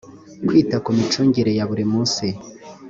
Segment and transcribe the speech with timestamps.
[0.47, 2.25] kwita ku micungire ya buri munsi